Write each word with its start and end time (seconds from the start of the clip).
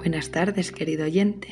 Buenas 0.00 0.30
tardes, 0.30 0.72
querido 0.72 1.04
oyente. 1.04 1.48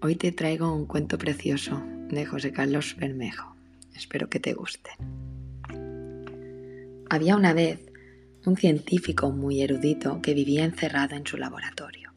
Hoy 0.00 0.14
te 0.14 0.30
traigo 0.30 0.72
un 0.72 0.86
cuento 0.86 1.18
precioso 1.18 1.82
de 2.08 2.24
José 2.24 2.52
Carlos 2.52 2.94
Bermejo. 2.96 3.56
Espero 3.92 4.30
que 4.30 4.38
te 4.38 4.52
guste. 4.52 4.90
Había 7.10 7.34
una 7.34 7.54
vez 7.54 7.80
un 8.44 8.56
científico 8.56 9.32
muy 9.32 9.62
erudito 9.62 10.22
que 10.22 10.32
vivía 10.32 10.64
encerrado 10.64 11.16
en 11.16 11.26
su 11.26 11.38
laboratorio, 11.38 12.12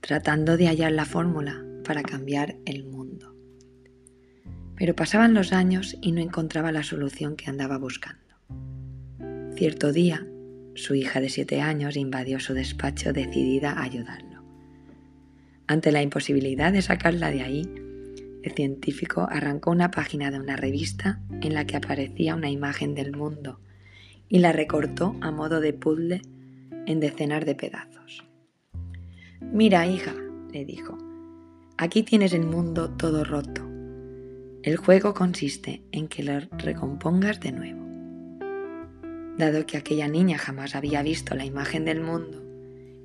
tratando 0.00 0.56
de 0.56 0.66
hallar 0.66 0.90
la 0.90 1.04
fórmula 1.04 1.64
para 1.84 2.02
cambiar 2.02 2.56
el 2.66 2.82
mundo. 2.82 3.36
Pero 4.74 4.96
pasaban 4.96 5.32
los 5.32 5.52
años 5.52 5.96
y 6.02 6.10
no 6.10 6.20
encontraba 6.20 6.72
la 6.72 6.82
solución 6.82 7.36
que 7.36 7.48
andaba 7.48 7.78
buscando. 7.78 8.34
Cierto 9.54 9.92
día, 9.92 10.26
su 10.74 10.96
hija 10.96 11.20
de 11.20 11.28
siete 11.28 11.60
años 11.60 11.96
invadió 11.96 12.40
su 12.40 12.52
despacho 12.52 13.12
decidida 13.12 13.74
a 13.74 13.84
ayudarlo. 13.84 14.27
Ante 15.68 15.92
la 15.92 16.00
imposibilidad 16.00 16.72
de 16.72 16.80
sacarla 16.80 17.30
de 17.30 17.42
ahí, 17.42 17.70
el 18.42 18.52
científico 18.52 19.28
arrancó 19.30 19.70
una 19.70 19.90
página 19.90 20.30
de 20.30 20.40
una 20.40 20.56
revista 20.56 21.20
en 21.42 21.52
la 21.52 21.66
que 21.66 21.76
aparecía 21.76 22.34
una 22.34 22.48
imagen 22.48 22.94
del 22.94 23.14
mundo 23.14 23.60
y 24.30 24.38
la 24.38 24.52
recortó 24.52 25.14
a 25.20 25.30
modo 25.30 25.60
de 25.60 25.74
puzzle 25.74 26.22
en 26.86 27.00
decenas 27.00 27.44
de 27.44 27.54
pedazos. 27.54 28.24
Mira, 29.42 29.86
hija, 29.86 30.14
le 30.52 30.64
dijo, 30.64 30.96
aquí 31.76 32.02
tienes 32.02 32.32
el 32.32 32.46
mundo 32.46 32.88
todo 32.96 33.22
roto. 33.22 33.68
El 34.62 34.78
juego 34.78 35.12
consiste 35.12 35.82
en 35.92 36.08
que 36.08 36.22
lo 36.22 36.40
recompongas 36.56 37.40
de 37.40 37.52
nuevo. 37.52 37.86
Dado 39.36 39.66
que 39.66 39.76
aquella 39.76 40.08
niña 40.08 40.38
jamás 40.38 40.74
había 40.74 41.02
visto 41.02 41.34
la 41.34 41.44
imagen 41.44 41.84
del 41.84 42.00
mundo, 42.00 42.47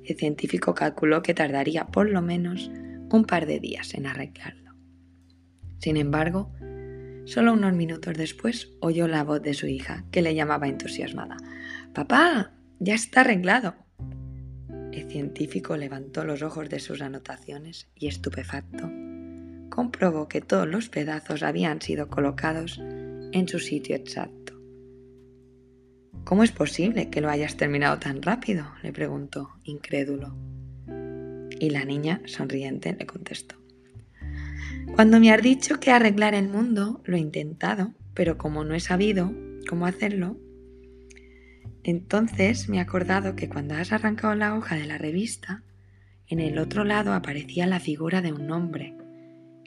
el 0.06 0.16
científico 0.16 0.74
calculó 0.74 1.22
que 1.22 1.34
tardaría 1.34 1.86
por 1.86 2.10
lo 2.10 2.22
menos 2.22 2.70
un 3.10 3.24
par 3.24 3.46
de 3.46 3.60
días 3.60 3.94
en 3.94 4.06
arreglarlo. 4.06 4.74
Sin 5.78 5.96
embargo, 5.96 6.52
solo 7.26 7.52
unos 7.52 7.72
minutos 7.74 8.16
después 8.16 8.70
oyó 8.80 9.08
la 9.08 9.24
voz 9.24 9.42
de 9.42 9.54
su 9.54 9.66
hija, 9.66 10.04
que 10.10 10.22
le 10.22 10.34
llamaba 10.34 10.68
entusiasmada. 10.68 11.36
Papá, 11.94 12.52
ya 12.78 12.94
está 12.94 13.22
arreglado. 13.22 13.74
El 14.92 15.10
científico 15.10 15.76
levantó 15.76 16.24
los 16.24 16.42
ojos 16.42 16.68
de 16.68 16.80
sus 16.80 17.02
anotaciones 17.02 17.88
y, 17.94 18.06
estupefacto, 18.06 18.90
comprobó 19.70 20.28
que 20.28 20.40
todos 20.40 20.68
los 20.68 20.88
pedazos 20.88 21.42
habían 21.42 21.82
sido 21.82 22.08
colocados 22.08 22.78
en 22.80 23.48
su 23.48 23.58
sitio 23.58 23.96
exacto. 23.96 24.43
¿Cómo 26.22 26.44
es 26.44 26.52
posible 26.52 27.10
que 27.10 27.20
lo 27.20 27.28
hayas 27.28 27.56
terminado 27.56 27.98
tan 27.98 28.22
rápido? 28.22 28.66
le 28.82 28.92
preguntó, 28.92 29.50
incrédulo. 29.64 30.34
Y 31.58 31.70
la 31.70 31.84
niña, 31.84 32.20
sonriente, 32.26 32.94
le 32.96 33.06
contestó. 33.06 33.56
Cuando 34.94 35.18
me 35.18 35.32
has 35.32 35.42
dicho 35.42 35.80
que 35.80 35.90
arreglar 35.90 36.34
el 36.34 36.48
mundo, 36.48 37.02
lo 37.04 37.16
he 37.16 37.20
intentado, 37.20 37.92
pero 38.14 38.38
como 38.38 38.64
no 38.64 38.74
he 38.74 38.80
sabido 38.80 39.32
cómo 39.68 39.86
hacerlo, 39.86 40.38
entonces 41.82 42.68
me 42.68 42.78
he 42.78 42.80
acordado 42.80 43.36
que 43.36 43.48
cuando 43.48 43.74
has 43.74 43.92
arrancado 43.92 44.34
la 44.34 44.56
hoja 44.56 44.76
de 44.76 44.86
la 44.86 44.96
revista, 44.96 45.62
en 46.26 46.40
el 46.40 46.58
otro 46.58 46.84
lado 46.84 47.12
aparecía 47.12 47.66
la 47.66 47.78
figura 47.78 48.22
de 48.22 48.32
un 48.32 48.50
hombre, 48.50 48.96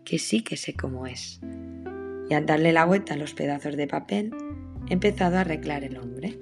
que 0.04 0.18
sí 0.18 0.42
que 0.42 0.58
sé 0.58 0.74
cómo 0.74 1.06
es. 1.06 1.40
Y 2.30 2.34
al 2.34 2.48
darle 2.48 2.74
la 2.74 2.86
vuelta 2.86 3.14
a 3.14 3.18
los 3.18 3.34
pedazos 3.34 3.78
de 3.78 3.88
papel, 3.88 4.32
he 4.90 4.94
empezado 4.94 5.38
a 5.38 5.42
arreglar 5.42 5.84
el 5.84 5.98
hombre. 5.98 6.40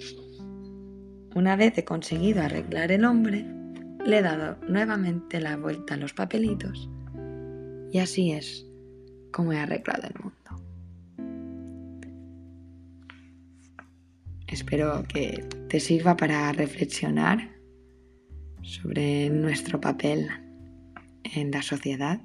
Una 1.35 1.55
vez 1.55 1.77
he 1.77 1.85
conseguido 1.85 2.41
arreglar 2.41 2.91
el 2.91 3.05
hombre, 3.05 3.45
le 4.05 4.19
he 4.19 4.21
dado 4.21 4.57
nuevamente 4.67 5.39
la 5.39 5.57
vuelta 5.57 5.95
a 5.95 5.97
los 5.97 6.13
papelitos 6.13 6.89
y 7.91 7.99
así 7.99 8.31
es 8.31 8.65
como 9.31 9.53
he 9.53 9.57
arreglado 9.57 10.07
el 10.07 10.13
mundo. 10.21 10.35
Espero 14.47 15.03
que 15.07 15.43
te 15.69 15.79
sirva 15.79 16.15
para 16.15 16.51
reflexionar 16.53 17.51
sobre 18.61 19.29
nuestro 19.29 19.81
papel 19.81 20.27
en 21.23 21.51
la 21.51 21.61
sociedad 21.61 22.21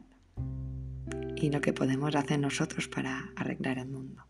y 1.36 1.50
lo 1.50 1.60
que 1.60 1.72
podemos 1.72 2.14
hacer 2.14 2.38
nosotros 2.38 2.86
para 2.88 3.32
arreglar 3.36 3.78
el 3.78 3.88
mundo. 3.88 4.29